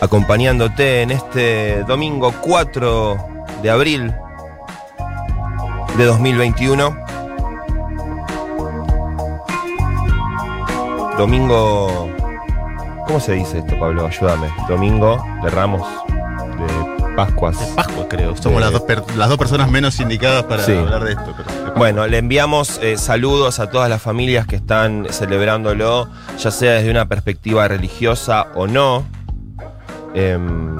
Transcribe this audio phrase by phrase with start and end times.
[0.00, 3.16] acompañándote en este domingo 4
[3.62, 4.14] de abril
[5.96, 6.96] de 2021.
[11.16, 12.10] Domingo...
[13.06, 14.06] ¿Cómo se dice esto, Pablo?
[14.06, 14.48] Ayúdame.
[14.68, 17.74] Domingo de Ramos, de Pascuas.
[18.16, 18.36] Creo.
[18.36, 20.72] Somos las, dos per- las dos personas menos indicadas para Sí.
[20.72, 21.34] hablar de esto.
[21.36, 21.74] pero.
[21.74, 26.08] Bueno, le enviamos eh, saludos a todas las familias que están celebrándolo,
[26.38, 29.04] ya sea desde una perspectiva religiosa o no.
[30.14, 30.76] Em,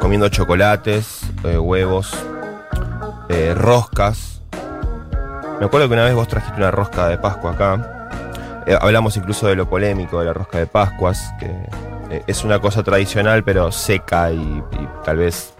[0.00, 2.12] comiendo chocolates, eh, huevos,
[3.28, 4.42] eh, roscas.
[5.58, 8.08] Me acuerdo que una vez vos trajiste una rosca de Pascua acá.
[8.66, 11.68] Eh, hablamos incluso de lo polémico de la rosca de Pascuas, que eh,
[12.26, 15.52] es una cosa tradicional pero seca y, y tal vez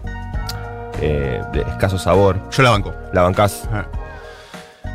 [1.01, 2.37] eh, de escaso sabor.
[2.51, 2.93] Yo la banco.
[3.13, 3.63] ¿La bancás?
[3.71, 3.87] Ajá.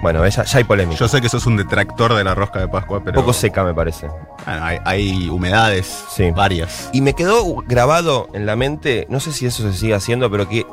[0.03, 0.99] Bueno, ya, ya hay polémica.
[0.99, 3.21] Yo sé que sos un detractor de la rosca de Pascua, Un pero.
[3.21, 4.07] poco seca, me parece.
[4.45, 6.31] Bueno, hay, hay humedades Sí.
[6.31, 6.91] varias.
[6.93, 10.47] Y me quedó grabado en la mente, no sé si eso se sigue haciendo, pero
[10.47, 10.67] que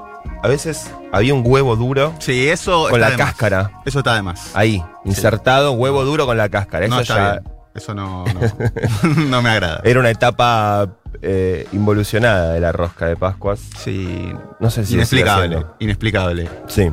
[0.43, 2.83] a veces había un huevo duro Sí, eso.
[2.89, 3.27] con está la de más.
[3.27, 3.71] cáscara.
[3.85, 4.51] Eso está de más.
[4.53, 6.85] Ahí, insertado, huevo duro con la cáscara.
[6.87, 7.43] Eso no ya bien.
[7.73, 8.39] Eso no, no,
[9.29, 9.81] no me agrada.
[9.83, 10.89] era una etapa
[11.21, 13.59] eh, involucionada de la rosca de Pascuas.
[13.77, 14.33] Sí.
[14.59, 15.65] No sé si Inexplicable.
[15.79, 16.49] Inexplicable.
[16.67, 16.91] Sí.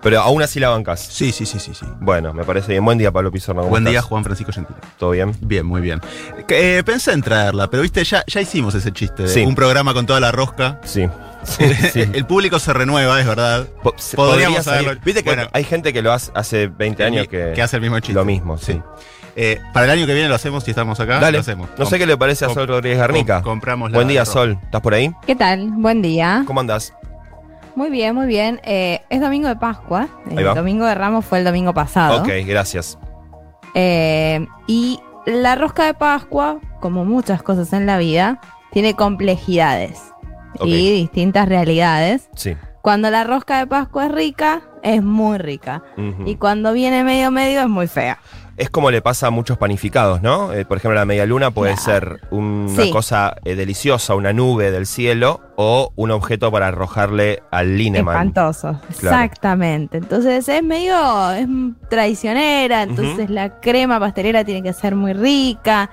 [0.00, 1.00] Pero aún así la bancás.
[1.00, 1.84] Sí, sí, sí, sí, sí.
[2.00, 2.84] Bueno, me parece bien.
[2.84, 3.58] Buen día, Pablo Pizarro.
[3.60, 4.00] ¿cómo Buen día?
[4.00, 4.78] Juan Francisco Gentile.
[4.96, 5.34] ¿Todo bien?
[5.40, 6.00] Bien, muy bien.
[6.48, 9.44] Eh, pensé en traerla, pero viste, ya, ya hicimos ese chiste de Sí.
[9.44, 10.80] un programa con toda la rosca.
[10.84, 11.08] Sí.
[11.44, 12.00] Sí, sí.
[12.12, 13.66] El público se renueva, es verdad.
[13.82, 15.48] Po- Podríamos podría haberlo- Viste que Bueno.
[15.52, 18.14] hay gente que lo hace hace 20 años que, que hace el mismo chiste.
[18.14, 18.82] lo mismo, sí.
[19.40, 21.20] Eh, para el año que viene lo hacemos si estamos acá.
[21.20, 21.38] Dale.
[21.38, 21.68] Lo hacemos.
[21.78, 23.36] No sé qué le parece a Sol Rodríguez Garnica.
[23.42, 24.24] com- compramos la- Buen día.
[24.24, 24.58] Sol.
[24.64, 25.12] ¿Estás por ahí?
[25.26, 25.70] ¿Qué tal?
[25.76, 26.42] Buen día.
[26.44, 26.92] ¿Cómo andás?
[27.76, 28.60] Muy bien, muy bien.
[28.64, 30.08] Eh, es domingo de Pascua.
[30.28, 30.54] Ahí El va.
[30.54, 32.20] domingo de Ramos fue el domingo pasado.
[32.22, 32.98] Ok, gracias.
[33.74, 38.40] Eh, y la rosca de Pascua, como muchas cosas en la vida,
[38.72, 40.00] tiene complejidades
[40.64, 42.28] y distintas realidades.
[42.34, 42.56] Sí.
[42.82, 45.82] Cuando la rosca de Pascua es rica, es muy rica.
[46.26, 48.18] Y cuando viene medio medio es muy fea.
[48.58, 50.52] Es como le pasa a muchos panificados, ¿no?
[50.52, 52.90] Eh, por ejemplo, la media luna puede ser una Sí.
[52.90, 58.16] cosa eh, deliciosa, una nube del cielo, o un objeto para arrojarle al Lineman.
[58.28, 58.80] Espantoso.
[58.90, 59.98] Exactamente.
[59.98, 61.46] Entonces es medio es
[61.88, 65.90] traicionera, entonces la crema pastelera tiene que ser muy rica.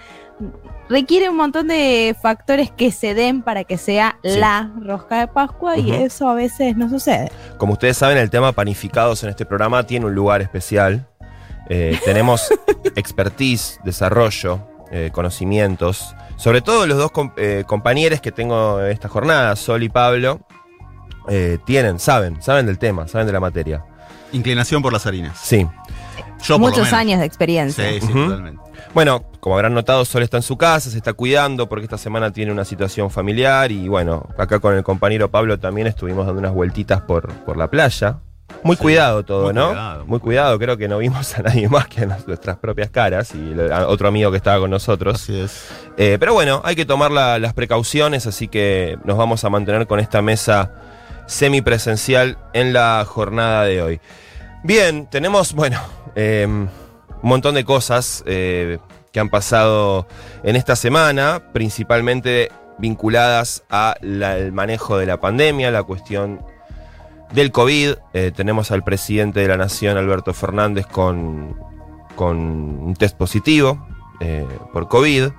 [0.88, 4.38] Requiere un montón de factores que se den para que sea Sí.
[4.38, 7.32] la rosca de Pascua y eso a veces no sucede.
[7.58, 11.08] Como ustedes saben, el tema panificados en este programa tiene un lugar especial.
[11.70, 12.48] Eh, tenemos
[12.96, 14.60] expertise, desarrollo,
[14.92, 16.16] eh, conocimientos.
[16.38, 20.42] Sobre todo los dos com- eh, compañeros que tengo en esta jornada, Sol y Pablo,
[21.28, 23.84] eh, tienen, saben, saben del tema, saben de la materia.
[24.32, 25.38] Inclinación por las harinas.
[25.42, 25.66] Sí.
[26.44, 27.90] Yo Muchos años de experiencia.
[27.90, 28.62] Sí, sí, totalmente.
[28.94, 32.32] Bueno, como habrán notado, Sol está en su casa, se está cuidando porque esta semana
[32.32, 36.54] tiene una situación familiar y bueno, acá con el compañero Pablo también estuvimos dando unas
[36.54, 38.20] vueltitas por, por la playa.
[38.64, 39.68] Muy Sí, cuidado todo, muy ¿no?
[39.70, 40.06] cuidado.
[40.06, 43.54] Muy cuidado, creo que no vimos a nadie más que a nuestras propias caras y
[43.72, 45.22] a otro amigo que estaba con nosotros.
[45.22, 45.68] Así es.
[45.98, 49.88] Eh, pero bueno, hay que tomar la- las precauciones, así que nos vamos a mantener
[49.88, 50.72] con esta mesa
[51.28, 54.00] semipresencial en la jornada de hoy.
[54.64, 55.80] Bien, tenemos, bueno,
[56.16, 56.70] eh, un
[57.22, 58.80] montón de cosas eh,
[59.12, 60.08] que han pasado
[60.44, 66.44] en esta semana, principalmente vinculadas al manejo de la pandemia, la cuestión
[67.36, 67.96] del COVID.
[68.14, 71.56] Eh, tenemos al presidente de la Nación, Alberto Fernández, con,
[72.16, 73.86] con un test positivo
[74.20, 75.30] eh, por COVID.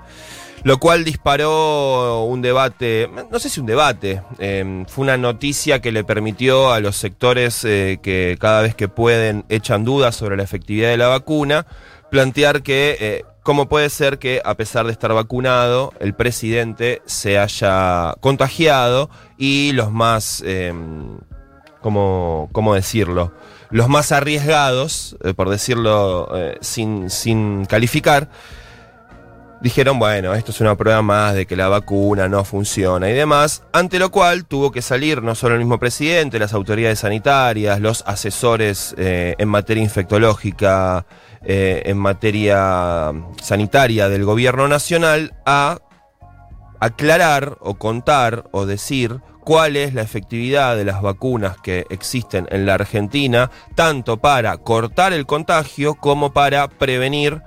[0.62, 5.92] Lo cual disparó un debate, no sé si un debate, eh, fue una noticia que
[5.92, 10.42] le permitió a los sectores eh, que cada vez que pueden echan dudas sobre la
[10.42, 11.66] efectividad de la vacuna,
[12.10, 18.14] plantear que cómo puede ser que a pesar de estar vacunado, el presidente se haya
[18.18, 19.08] contagiado
[19.38, 20.74] y los más, eh,
[21.86, 23.32] ¿cómo, cómo decirlo?
[23.70, 28.28] Los más arriesgados, eh, por decirlo eh, sin, sin calificar,
[29.60, 33.62] dijeron, bueno, esto es una prueba más de que la vacuna no funciona y demás,
[33.72, 38.02] ante lo cual tuvo que salir no solo el mismo presidente, las autoridades sanitarias, los
[38.04, 41.06] asesores eh, en materia infectológica,
[41.48, 45.78] en materia sanitaria del gobierno nacional, a
[46.80, 52.66] aclarar o contar o decir cuál es la efectividad de las vacunas que existen en
[52.66, 57.42] la Argentina, tanto para cortar el contagio como para prevenir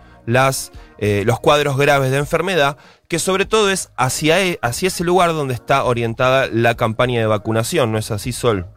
[0.97, 2.77] eh, los cuadros graves de enfermedad,
[3.09, 7.25] que sobre todo es hacia, e- hacia ese lugar donde está orientada la campaña de
[7.25, 8.67] vacunación, ¿no es así, Sol?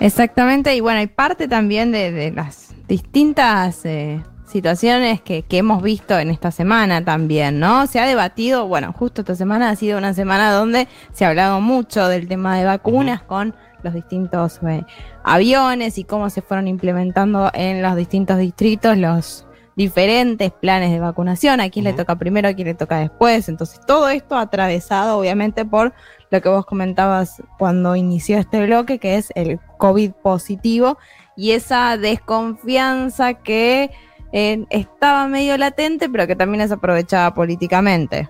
[0.00, 4.20] Exactamente, y bueno, hay parte también de, de las distintas eh,
[4.54, 7.88] situaciones que, que hemos visto en esta semana también, ¿no?
[7.88, 11.60] Se ha debatido, bueno, justo esta semana ha sido una semana donde se ha hablado
[11.60, 13.52] mucho del tema de vacunas con
[13.82, 14.84] los distintos eh,
[15.24, 21.60] aviones y cómo se fueron implementando en los distintos distritos los diferentes planes de vacunación,
[21.60, 23.48] a quién le toca primero, a quién le toca después.
[23.48, 25.92] Entonces, todo esto atravesado obviamente por
[26.30, 30.96] lo que vos comentabas cuando inició este bloque, que es el COVID positivo
[31.36, 33.90] y esa desconfianza que
[34.36, 38.28] eh, estaba medio latente, pero que también es aprovechada políticamente.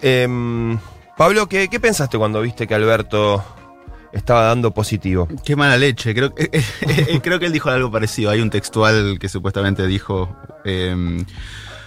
[0.00, 0.78] Em,
[1.16, 3.44] Pablo, ¿qué, ¿qué pensaste cuando viste que Alberto
[4.12, 5.28] estaba dando positivo?
[5.44, 6.14] Qué mala leche.
[6.14, 6.50] Creo, que-
[7.22, 8.30] creo que él dijo algo parecido.
[8.30, 10.34] Hay un textual que supuestamente dijo.
[10.64, 11.24] eh,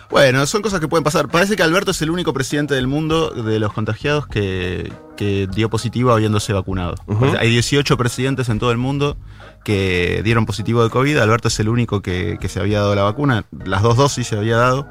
[0.10, 1.28] bueno, son cosas que pueden pasar.
[1.28, 5.69] Parece que Alberto es el único presidente del mundo de los contagiados que, que dio
[5.69, 6.96] positivo habiéndose vacunado.
[7.40, 9.18] Hay 18 presidentes en todo el mundo
[9.63, 11.18] que dieron positivo de COVID.
[11.18, 13.46] Alberto es el único que, que se había dado la vacuna.
[13.66, 14.88] Las dos dosis se había dado.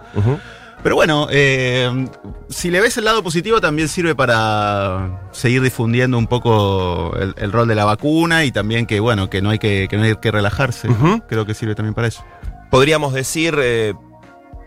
[0.82, 2.08] Pero bueno, eh,
[2.50, 7.52] si le ves el lado positivo también sirve para seguir difundiendo un poco el, el
[7.52, 10.16] rol de la vacuna y también que bueno, que no hay que, que no hay
[10.16, 10.88] que relajarse.
[11.26, 12.22] Creo que sirve también para eso.
[12.70, 13.94] Podríamos decir, eh,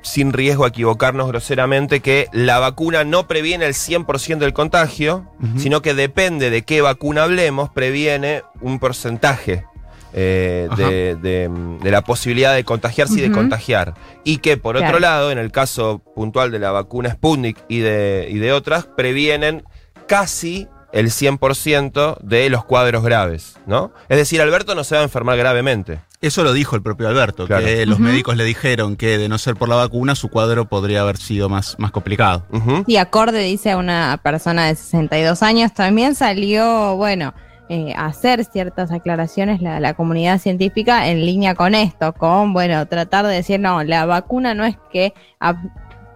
[0.08, 5.82] sin riesgo a equivocarnos groseramente, que la vacuna no previene el 100% del contagio, sino
[5.82, 9.66] que depende de qué vacuna hablemos, previene un porcentaje.
[10.14, 11.50] eh, de, de-
[11.84, 13.94] de la posibilidad de contagiarse y de contagiar.
[14.24, 18.28] Y que por otro lado, en el caso puntual de la vacuna Sputnik y de,
[18.32, 19.64] y de otras, previenen
[20.08, 23.92] casi el 100% de los cuadros graves, ¿no?
[24.10, 26.00] Es decir, Alberto no se va a enfermar gravemente.
[26.20, 27.64] Eso lo dijo el propio Alberto, Claro.
[27.66, 31.02] que los médicos le dijeron que de no ser por la vacuna su cuadro podría
[31.02, 32.44] haber sido más, más complicado.
[32.88, 37.36] Y acorde, dice a una persona de 62 años, también salió, bueno,
[37.70, 42.88] eh, a hacer ciertas aclaraciones la, la comunidad científica en línea con esto, con, bueno,
[42.88, 45.14] tratar de decir, no, la vacuna no es que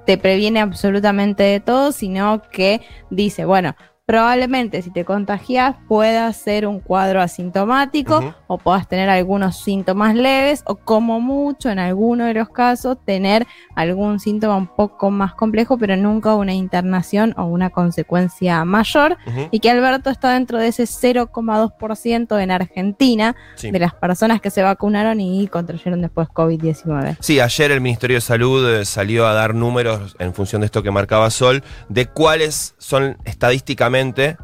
[0.05, 2.81] te previene absolutamente de todo, sino que
[3.11, 3.75] dice, bueno,
[4.05, 8.33] probablemente si te contagias puedas ser un cuadro asintomático.
[8.53, 13.47] O puedas tener algunos síntomas leves o como mucho en alguno de los casos tener
[13.75, 19.17] algún síntoma un poco más complejo pero nunca una internación o una consecuencia mayor
[19.51, 23.71] y que Alberto está dentro de ese 0,2% en Argentina Sí.
[23.71, 27.17] de las personas que se vacunaron y contrayeron después COVID-19.
[27.21, 30.83] Sí, ayer el Ministerio de Salud eh, salió a dar números en función de esto
[30.83, 34.37] que marcaba Sol, de cuáles son estadísticamente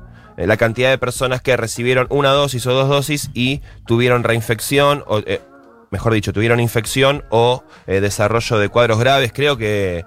[0.45, 5.19] la cantidad de personas que recibieron una dosis o dos dosis y tuvieron reinfección, o
[5.25, 5.41] eh,
[5.89, 9.31] mejor dicho, tuvieron infección o eh, desarrollo de cuadros graves.
[9.33, 10.05] Creo que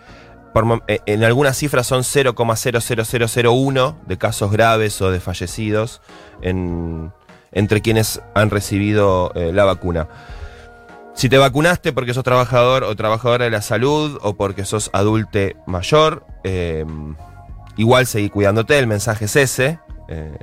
[0.89, 6.01] eh, en algunas cifras son 0,00001 de casos graves o de fallecidos
[6.43, 7.13] en-
[7.53, 10.07] entre quienes han recibido eh, la vacuna.
[11.15, 15.57] Si te vacunaste porque sos trabajador o trabajadora de la salud o porque sos adulte
[15.67, 16.85] mayor, eh,
[17.77, 19.79] igual seguí cuidándote, el mensaje es ese.
[20.11, 20.37] Eh,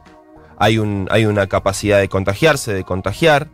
[0.58, 3.50] hay, un, hay una capacidad de contagiarse, de contagiar.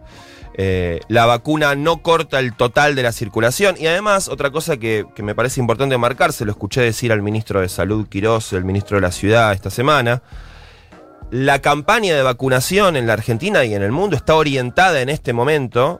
[0.55, 5.05] eh, la vacuna no corta el total de la circulación y además otra cosa que,
[5.15, 8.63] que me parece importante marcar, se lo escuché decir al ministro de Salud Quirós, el
[8.63, 10.21] ministro de la Ciudad esta semana,
[11.31, 15.33] la campaña de vacunación en la Argentina y en el mundo está orientada en este
[15.33, 15.99] momento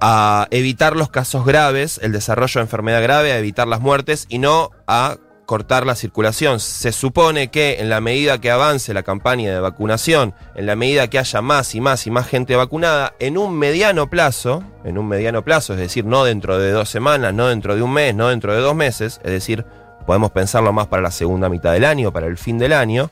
[0.00, 4.38] a evitar los casos graves, el desarrollo de enfermedad grave, a evitar las muertes y
[4.38, 6.60] no a cortar la circulación.
[6.60, 11.08] Se supone que en la medida que avance la campaña de vacunación, en la medida
[11.08, 15.08] que haya más y más y más gente vacunada, en un mediano plazo, en un
[15.08, 18.28] mediano plazo, es decir, no dentro de dos semanas, no dentro de un mes, no
[18.28, 19.64] dentro de dos meses, es decir,
[20.06, 23.10] podemos pensarlo más para la segunda mitad del año, para el fin del año,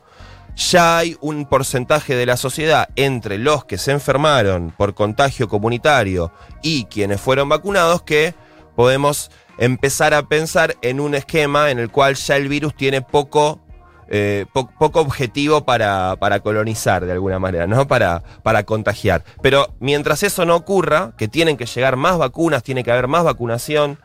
[0.56, 6.32] ya hay un porcentaje de la sociedad entre los que se enfermaron por contagio comunitario
[6.62, 8.34] y quienes fueron vacunados que
[8.75, 13.60] podemos empezar a pensar en un esquema en el cual ya el virus tiene poco,
[14.08, 17.86] eh, po- poco objetivo para, para colonizar de alguna manera, ¿no?
[17.86, 19.22] Para, para contagiar.
[19.40, 23.22] Pero mientras eso no ocurra, que tienen que llegar más vacunas, tiene que haber más
[23.22, 23.98] vacunación,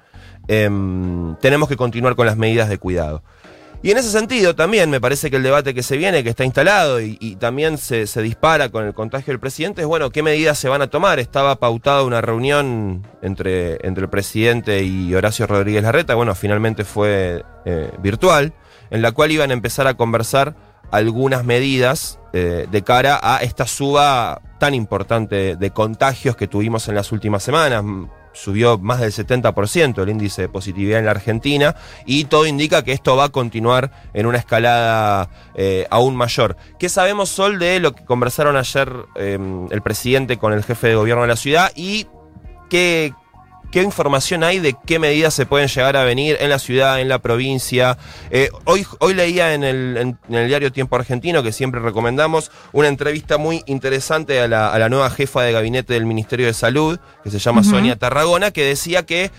[0.47, 3.23] em, tenemos que continuar con las medidas de cuidado.
[3.81, 6.43] Y en ese sentido también me parece que el debate que se viene, que está
[6.43, 10.57] instalado y, también se, se dispara con el contagio del presidente, es bueno, ¿qué medidas
[10.57, 11.19] se van a tomar?
[11.19, 17.43] Estaba pautada una reunión entre, entre el presidente y Horacio Rodríguez Larreta, bueno, finalmente fue
[17.65, 18.53] eh, virtual,
[18.89, 20.55] en la cual iban a empezar a conversar
[20.91, 26.95] algunas medidas eh, de cara a esta suba tan importante de contagios que tuvimos en
[26.95, 27.83] las últimas semanas.
[28.35, 31.75] Subió más del 70% el índice de positividad en la Argentina
[32.05, 36.57] y todo indica que esto va a continuar en una escalada eh, aún mayor.
[36.77, 39.39] ¿Qué sabemos, Sol, de lo que conversaron ayer eh,
[39.71, 42.07] el presidente con el jefe de gobierno de la ciudad y
[42.69, 43.13] qué,
[43.75, 47.09] ¿Qué información hay de qué medidas se pueden llegar a venir en la ciudad, en
[47.09, 47.97] la provincia?
[48.31, 52.87] Eh, hoy, hoy leía en el, en, el, diario Tiempo Argentino, que siempre recomendamos, una
[52.87, 56.99] entrevista muy interesante a la, a la nueva jefa de gabinete del Ministerio de Salud,
[57.21, 59.29] que se llama Sonia Tarragona, que decía que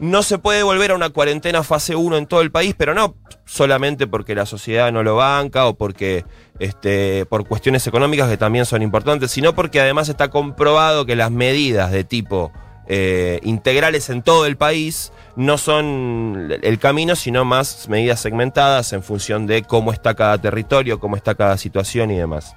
[0.00, 3.14] no se puede volver a una cuarentena fase 1 en todo el país, pero no
[3.44, 6.24] solamente porque la sociedad no lo banca o porque
[6.58, 11.30] este, por cuestiones económicas que también son importantes, sino porque además está comprobado que las
[11.30, 12.50] medidas de tipo
[12.88, 19.02] eh, integrales en todo el país no son el camino, sino más medidas segmentadas en
[19.02, 22.54] función de cómo está cada territorio, cómo está cada situación y demás.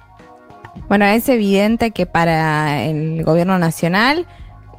[0.88, 4.26] Bueno, es evidente que para el gobierno nacional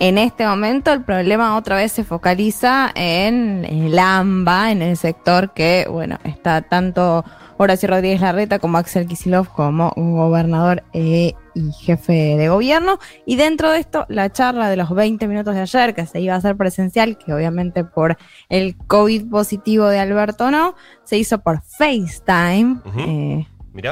[0.01, 5.53] en este momento el problema otra vez se focaliza en el AMBA, en el sector
[5.53, 7.23] que, bueno, está tanto
[7.57, 12.97] Horacio Rodríguez Larreta como Axel Kisilov como gobernador eh, y jefe de gobierno.
[13.27, 16.33] Y dentro de esto, la charla de los 20 minutos de ayer, que se iba
[16.33, 18.17] a hacer presencial, que obviamente por
[18.49, 22.77] el COVID positivo de Alberto no, se hizo por FaceTime.
[22.97, 23.45] Eh,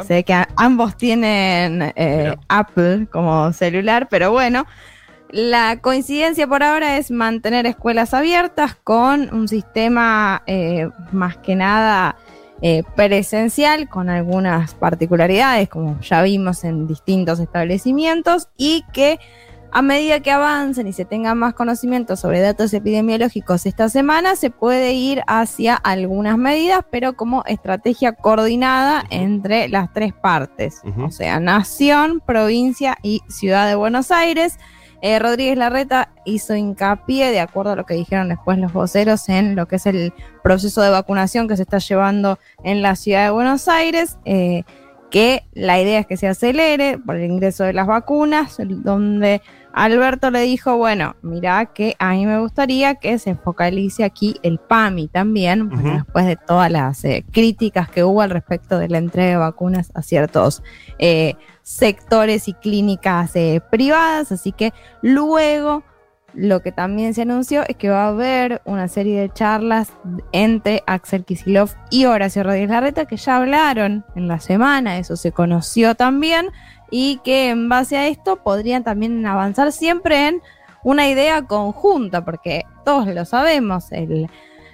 [0.07, 4.65] sé que ambos tienen eh, Apple como celular, pero bueno.
[5.31, 12.15] La coincidencia por ahora es mantener escuelas abiertas con un sistema eh, más que nada
[12.61, 19.19] eh, presencial, con algunas particularidades, como ya vimos en distintos establecimientos, y que
[19.71, 24.49] a medida que avancen y se tengan más conocimiento sobre datos epidemiológicos esta semana, se
[24.49, 31.39] puede ir hacia algunas medidas, pero como estrategia coordinada entre las tres partes, o sea,
[31.39, 34.57] nación, provincia y ciudad de Buenos Aires.
[35.01, 39.55] Eh, Rodríguez Larreta hizo hincapié, de acuerdo a lo que dijeron después los voceros, en
[39.55, 40.13] lo que es el
[40.43, 44.63] proceso de vacunación que se está llevando en la ciudad de Buenos Aires, eh,
[45.09, 49.41] que la idea es que se acelere por el ingreso de las vacunas, donde
[49.73, 54.59] Alberto le dijo, bueno, mira que a mí me gustaría que se focalice aquí el
[54.59, 59.29] PAMI también, después de todas las eh, críticas que hubo al respecto de la entrega
[59.29, 60.61] de vacunas a ciertos
[61.69, 64.73] sectores y clínicas eh, privadas, así que
[65.03, 65.83] luego
[66.33, 69.93] lo que también se anunció es que va a haber una serie de charlas
[70.31, 75.31] entre Axel Kisilov y Horacio Rodríguez Larreta que ya hablaron en la semana, eso se
[75.31, 76.47] conoció también,
[76.89, 80.41] y que en base a esto podrían también avanzar siempre en
[80.83, 84.27] una idea conjunta, porque todos lo sabemos, el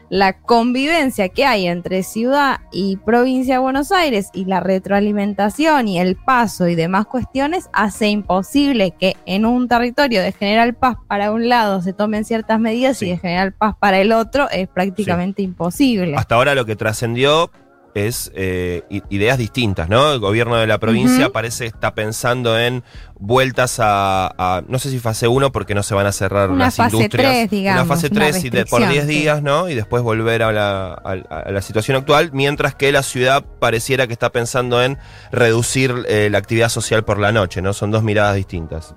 [0.10, 6.00] la convivencia que hay entre ciudad y provincia de Buenos Aires y la retroalimentación y
[6.00, 11.32] el paso y demás cuestiones hace imposible que en un territorio de General Paz para
[11.32, 15.42] un lado se tomen ciertas medidas y de General Paz para el otro es prácticamente
[15.42, 16.16] imposible.
[16.16, 17.52] Hasta ahora lo que trascendió
[17.96, 20.12] es eh, ideas distintas, ¿no?
[20.12, 22.84] El gobierno de la provincia parece está pensando en
[23.18, 26.76] vueltas a, no sé si fase 1 porque no se van a cerrar una las
[26.76, 27.32] fase industrias.
[27.32, 29.70] 3, digamos, una fase 3 y de, por 10 días, ¿no?
[29.70, 34.14] Y después volver a la, a, la, situación actual, mientras que la ciudad pareciera que
[34.14, 34.98] está pensando en
[35.32, 37.74] reducir eh, la actividad social por la noche, ¿no?
[37.74, 38.94] Son dos miradas distintas.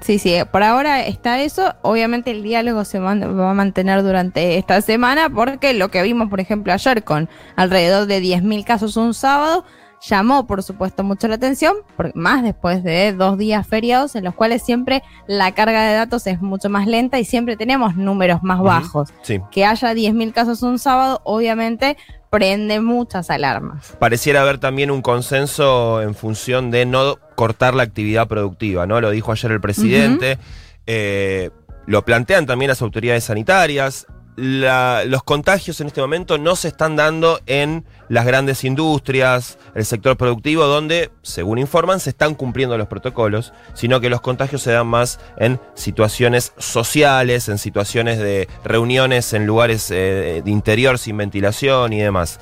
[0.00, 1.74] Sí, sí, por ahora está eso.
[1.82, 6.40] Obviamente el diálogo se va a mantener durante esta semana porque lo que vimos, por
[6.40, 9.64] ejemplo, ayer con alrededor de 10.000 casos un sábado,
[10.00, 11.76] llamó por supuesto mucho la atención,
[12.14, 16.40] más después de dos días feriados en los cuales siempre la carga de datos es
[16.40, 19.10] mucho más lenta y siempre tenemos números más bajos.
[19.50, 21.96] Que haya 10.000 casos un sábado, obviamente
[22.30, 23.96] prende muchas alarmas.
[23.98, 29.00] Pareciera haber también un consenso en función de no cortar la actividad productiva, ¿no?
[29.00, 30.38] Lo dijo ayer el presidente.
[30.86, 31.50] Eh,
[31.86, 37.40] lo plantean también las autoridades sanitarias los contagios en este momento no se están dando
[37.46, 43.52] en las grandes industrias, el sector productivo, donde, según informan, se están cumpliendo los protocolos,
[43.74, 49.46] sino que los contagios se dan más en situaciones sociales, en situaciones de reuniones en
[49.46, 52.38] lugares eh, de interior sin ventilación y demás.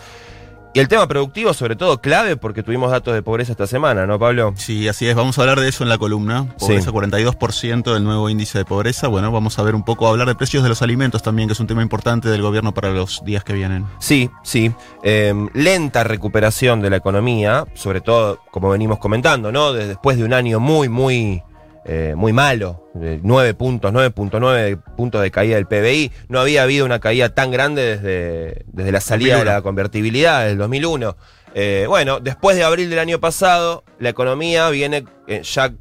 [0.77, 4.19] Y el tema productivo, sobre todo, clave porque tuvimos datos de pobreza esta semana, ¿no,
[4.19, 4.55] Pablo?
[4.57, 5.15] Sí, así es.
[5.15, 6.49] Vamos a hablar de eso en la columna.
[6.59, 9.07] Pobreza, 42% del nuevo índice de pobreza.
[9.07, 11.61] Bueno, vamos a ver un poco, hablar de precios de los alimentos también, que es
[11.61, 13.87] un tema importante del gobierno para los días que vienen.
[14.01, 14.73] Sí, sí.
[15.05, 19.73] Em, lenta recuperación de la economía, sobre todo, como venimos comentando, ¿no?
[19.73, 21.45] Después de un año muy, muy
[21.87, 26.13] eh, muy malo, 9 puntos, 9.9 puntos de caída del PBI.
[26.29, 30.57] No había habido una caída tan grande desde, desde la salida de la convertibilidad del
[30.57, 31.17] 2001.
[31.55, 35.73] Eh, bueno, después de abril del año pasado, la economía viene eh, ya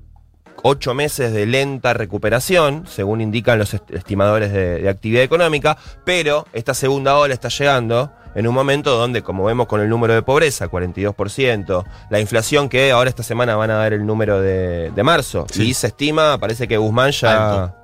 [0.61, 7.17] ocho meses de lenta recuperación, según indican los estimadores de actividad económica, pero esta segunda
[7.17, 11.85] ola está llegando en un momento donde, como vemos con el número de pobreza, 42%,
[12.09, 15.87] la inflación que ahora esta semana van a dar el número de, marzo, y se
[15.87, 17.75] estima, parece que Guzmán ya,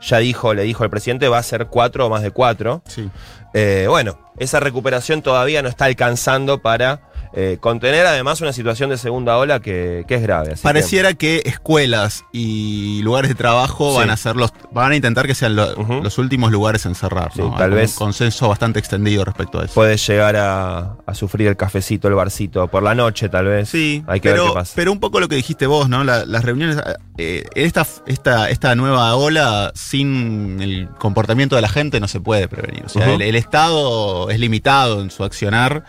[0.00, 2.82] ya dijo, le dijo al presidente, va a ser cuatro o más de cuatro.
[2.86, 3.10] Sí.
[3.54, 8.96] Eh, bueno, esa recuperación todavía no está alcanzando para eh, contener además una situación de
[8.98, 10.52] segunda ola que, que es grave.
[10.52, 11.42] así Pareciera que...
[11.46, 13.98] escuelas y lugares de trabajo Sí.
[13.98, 17.32] van a ser los, van a intentar que sean lo- los últimos lugares en cerrar.
[17.34, 17.54] Sí, ¿no?
[17.56, 19.74] tal Hay vez- un consenso bastante extendido respecto a eso.
[19.74, 23.68] puede llegar a, a sufrir el cafecito, el barcito, por la noche tal vez.
[23.68, 24.72] Sí, hay que pero, ver qué pasa.
[24.76, 26.04] pero un poco lo que dijiste vos, ¿no?
[26.04, 26.76] La- las reuniones,
[27.18, 32.48] eh, esta, esta, esta nueva ola sin el comportamiento de la gente no se puede
[32.48, 32.84] prevenir.
[32.84, 33.14] O sea, Ujú.
[33.16, 35.84] el, el Estado es limitado en su accionar.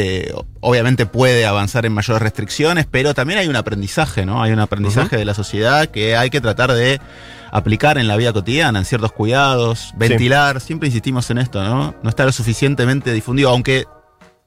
[0.00, 4.42] Eh, obviamente puede avanzar en mayores restricciones, pero también hay un aprendizaje, ¿no?
[4.42, 7.00] Hay un aprendizaje de la sociedad que hay que tratar de
[7.50, 10.60] aplicar en la vida cotidiana, en ciertos cuidados, ventilar.
[10.60, 11.94] Siempre insistimos en esto, ¿no?
[12.02, 13.86] No está lo suficientemente difundido, aunque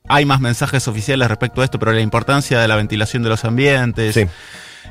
[0.08, 3.44] hay más mensajes oficiales respecto a esto, pero la importancia de la ventilación de los
[3.46, 4.14] ambientes.
[4.16, 4.26] Sí.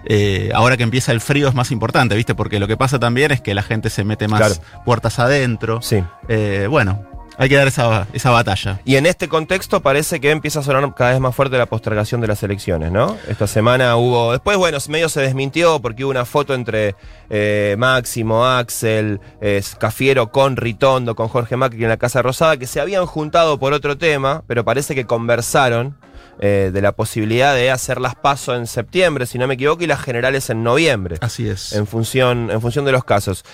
[0.07, 2.35] eh, ahora que empieza el frío es más importante, ¿viste?
[2.35, 4.55] Porque lo que pasa también es que la gente se mete más Claro.
[4.85, 5.83] puertas adentro.
[5.83, 6.02] Sí.
[6.29, 7.05] Eh, bueno,
[7.40, 8.80] hay que dar esa, esa batalla.
[8.85, 12.20] Y en este contexto parece que empieza a sonar cada vez más fuerte la postergación
[12.20, 13.16] de las elecciones, ¿no?
[13.28, 14.32] Esta semana hubo.
[14.32, 16.97] Después, bueno, medio se desmintió porque hubo una foto entre
[17.30, 22.66] eh, Máximo, Axel, eh, Cafiero con Ritondo, con Jorge Macri en la Casa Rosada, que
[22.66, 25.97] se habían juntado por otro tema, pero parece que conversaron
[26.40, 29.87] eh, de la posibilidad de hacer las pasos en septiembre, si no me equivoco, y
[29.87, 31.73] las generales en noviembre Así es.
[31.73, 33.47] en función, en función de los casos.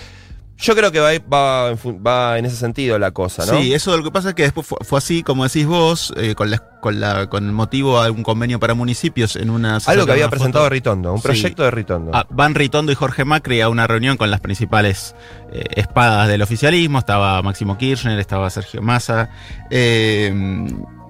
[0.59, 3.59] Yo creo que va, va, en fu- va en ese sentido la cosa, ¿no?
[3.61, 6.33] Sí, eso lo que pasa es que después fue, fue así, como decís vos, eh,
[6.33, 9.77] con, la, con, la, con el motivo de un convenio para municipios en una...
[9.85, 10.73] Algo que había presentado foto.
[10.73, 11.23] Ritondo, un Sí.
[11.23, 12.11] proyecto de Ritondo.
[12.13, 15.13] Ah, van Ritondo y Jorge Macri a una reunión con las principales
[15.53, 16.97] eh, espadas del oficialismo.
[16.97, 19.29] Estaba Máximo Kirchner, estaba Sergio Massa.
[19.69, 20.33] eh,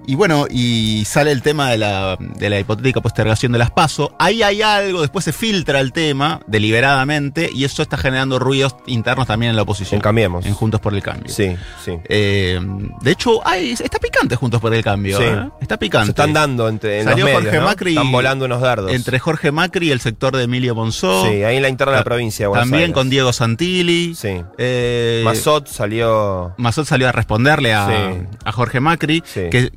[0.08, 4.16] y bueno, y sale el tema de la, de la hipotética postergación de las PASO.
[4.18, 9.26] Ahí hay algo, después se filtra el tema deliberadamente y eso está generando ruidos internos
[9.26, 9.98] también en la oposición.
[9.98, 10.46] En Cambiemos.
[10.46, 11.30] En Juntos por el Cambio.
[11.30, 11.92] Sí, sí.
[12.08, 12.58] Eh,
[13.02, 15.18] de hecho, hay, está picante Juntos por el Cambio.
[15.18, 15.24] Sí.
[15.24, 15.50] ¿eh?
[15.60, 16.06] Está picante.
[16.06, 17.64] Se están dando entre en Salió los medios, Jorge ¿no?
[17.66, 18.92] Macri Están volando unos dardos.
[18.92, 21.26] Entre Jorge Macri y el sector de Emilio Monzó.
[21.26, 22.94] sí, ahí en la interna de la provincia de También Aires.
[22.94, 24.14] con Diego Santilli.
[24.14, 24.42] Sí.
[24.56, 26.54] Eh, Mazot salió.
[26.56, 28.26] Mazot salió a responderle a, Sí.
[28.42, 29.22] a Jorge Macri.
[29.26, 29.42] Sí.
[29.50, 29.70] Que,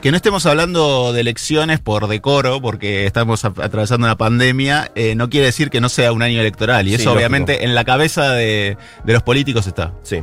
[0.00, 5.30] que no estemos hablando de elecciones por decoro, porque estamos atravesando una pandemia, eh, no
[5.30, 6.86] quiere decir que no sea un año electoral.
[6.86, 7.18] Y Sí, eso lógico.
[7.18, 9.92] obviamente en la cabeza de, de los políticos está.
[10.02, 10.22] Sí.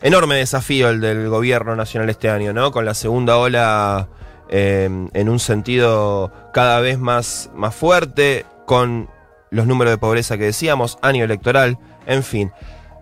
[0.00, 2.70] Enorme desafío el del gobierno nacional este año, ¿no?
[2.70, 4.08] Con la segunda ola
[4.48, 9.10] eh, en un sentido cada vez más, más fuerte, con
[9.50, 12.52] los números de pobreza que decíamos, año electoral, en fin.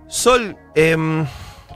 [0.09, 1.27] Sol, em,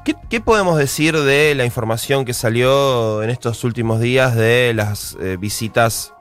[0.05, 5.17] ¿qué, qué podemos decir de la información que salió en estos últimos días de las
[5.21, 6.15] eh, visitas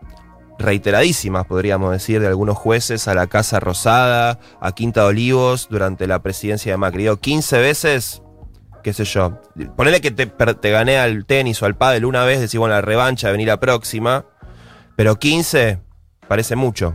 [0.57, 6.05] reiteradísimas, podríamos decir, de algunos jueces a la Casa Rosada, a Quinta de Olivos, durante
[6.05, 7.03] la presidencia de Macri?
[7.03, 8.21] Digo, 15 veces,
[8.83, 9.41] qué sé yo.
[9.75, 12.81] Ponele que te, te gané al tenis o al pádel una vez, decís, bueno, la
[12.81, 14.25] revancha, venir la próxima.
[14.95, 15.79] Pero 15
[16.27, 16.93] parece mucho.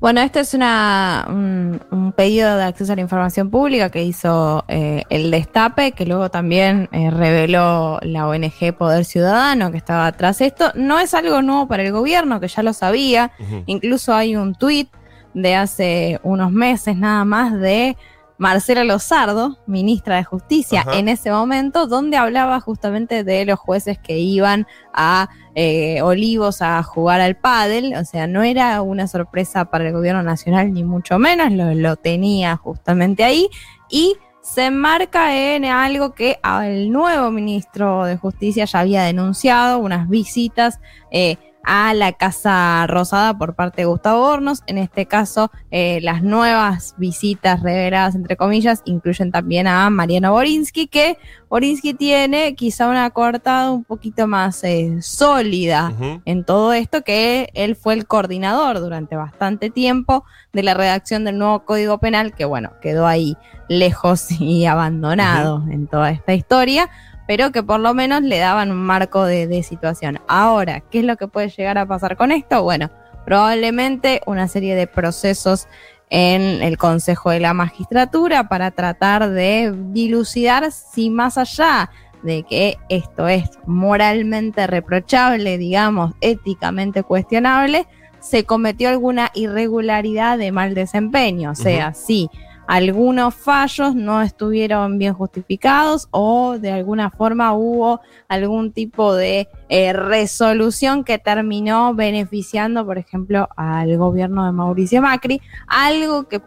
[0.00, 4.64] Bueno, este es una, un, un pedido de acceso a la información pública que hizo
[4.66, 10.38] eh, el Destape, que luego también eh, reveló la ONG Poder Ciudadano que estaba atrás
[10.38, 10.72] de esto.
[10.74, 13.32] No es algo nuevo para el gobierno, que ya lo sabía.
[13.66, 14.88] Incluso hay un tuit
[15.34, 17.98] de hace unos meses nada más de
[18.40, 20.98] Marcela Lozardo, ministra de Justicia, Ajá.
[20.98, 26.82] en ese momento, donde hablaba justamente de los jueces que iban a eh, Olivos a
[26.82, 27.94] jugar al pádel.
[27.96, 31.96] O sea, no era una sorpresa para el gobierno nacional, ni mucho menos, lo, lo
[31.96, 33.46] tenía justamente ahí.
[33.90, 40.08] Y se enmarca en algo que el nuevo ministro de Justicia ya había denunciado, unas
[40.08, 44.62] visitas eh, a la Casa Rosada por parte de Gustavo Hornos.
[44.66, 50.86] En este caso, eh, las nuevas visitas reveladas, entre comillas, incluyen también a Mariano Borinsky,
[50.86, 51.18] que
[51.48, 55.92] Borinsky tiene quizá una coartada un poquito más eh, sólida
[56.24, 61.38] en todo esto, que él fue el coordinador durante bastante tiempo de la redacción del
[61.38, 63.36] nuevo Código Penal, que bueno, quedó ahí
[63.68, 66.90] lejos y abandonado en toda esta historia,
[67.30, 70.18] pero que por lo menos le daban un marco de, de situación.
[70.26, 72.64] Ahora, ¿qué es lo que puede llegar a pasar con esto?
[72.64, 72.90] Bueno,
[73.24, 75.68] probablemente una serie de procesos
[76.08, 81.92] en el Consejo de la Magistratura para tratar de dilucidar si más allá
[82.24, 87.86] de que esto es moralmente reprochable, digamos, éticamente cuestionable,
[88.18, 91.52] se cometió alguna irregularidad de mal desempeño.
[91.52, 92.28] O sea, si
[92.70, 99.92] algunos fallos no estuvieron bien justificados o de alguna forma hubo algún tipo de eh,
[99.92, 106.40] resolución que terminó beneficiando, por ejemplo, al gobierno de Mauricio Macri, algo que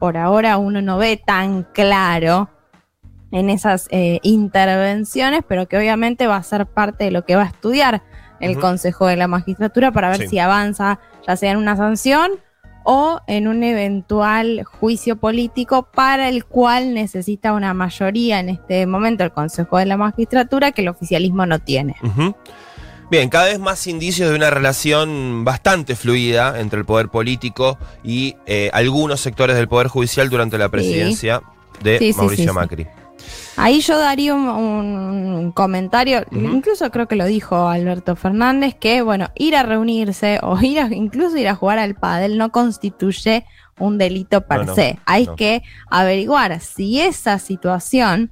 [0.00, 2.50] por ahora uno no ve tan claro
[3.30, 7.42] en esas eh, intervenciones, pero que obviamente va a ser parte de lo que va
[7.42, 8.02] a estudiar
[8.40, 8.58] el.
[8.58, 10.28] Consejo de la Magistratura para ver Sí.
[10.28, 12.32] si avanza ya sea en una sanción
[12.84, 19.24] o en un eventual juicio político para el cual necesita una mayoría en este momento
[19.24, 21.96] el Consejo de la Magistratura que el oficialismo no tiene.
[23.10, 28.36] Bien, cada vez más indicios de una relación bastante fluida entre el poder político y
[28.46, 31.42] eh, algunos sectores del poder judicial durante la presidencia
[31.82, 32.52] de Sí, Mauricio sí.
[32.52, 32.86] Macri.
[33.56, 39.28] Ahí yo daría un, un comentario, incluso creo que lo dijo Alberto Fernández, que bueno,
[39.34, 43.44] ir a reunirse o ir a, incluso ir a jugar al pádel no constituye
[43.78, 44.98] un delito per No, no, se.
[45.06, 45.36] Hay no.
[45.36, 48.30] que averiguar si esa situación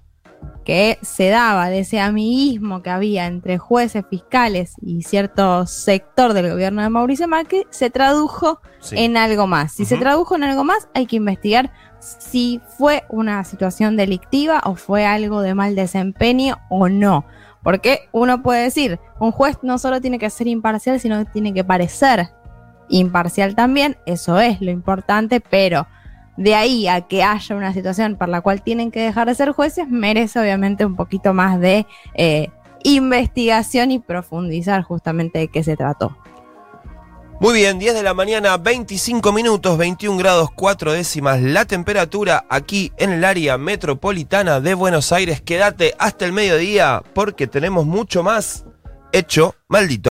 [0.65, 6.51] que se daba de ese amiguismo que había entre jueces, fiscales y cierto sector del
[6.51, 8.97] gobierno de Mauricio Macri se tradujo Sí.
[8.99, 9.73] en algo más.
[9.73, 14.75] Si se tradujo en algo más, hay que investigar si fue una situación delictiva o
[14.77, 17.25] fue algo de mal desempeño o no.
[17.63, 21.53] Porque uno puede decir, un juez no solo tiene que ser imparcial, sino que tiene
[21.55, 22.29] que parecer
[22.89, 23.97] imparcial también.
[24.07, 25.87] Eso es lo importante, pero
[26.39, 29.51] de ahí a que haya una situación por la cual tienen que dejar de ser
[29.51, 32.49] jueces, merece obviamente un poquito más de eh,
[32.85, 36.17] investigación y profundizar justamente de qué se trató.
[37.41, 42.93] Muy bien, 10 de la mañana, 25 minutos, 21 grados 4 décimas la temperatura aquí
[42.99, 45.41] en el área metropolitana de Buenos Aires.
[45.41, 48.65] Quédate hasta el mediodía porque tenemos mucho más
[49.13, 50.07] hecho maldito.